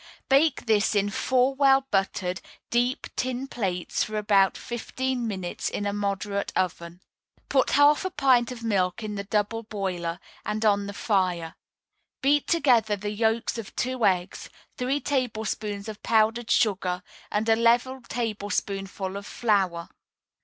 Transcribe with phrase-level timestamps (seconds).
[0.29, 5.93] Bake this in four well buttered, deep, tin plates for about fifteen minutes in a
[5.93, 7.01] moderate oven.
[7.49, 11.53] Put half a pint of milk in the double boiler, and on the fire.
[12.23, 18.01] Beat together the yolks of two eggs, three tablespoonfuls of powdered sugar, and a level
[18.09, 19.87] tablespoonful of flour.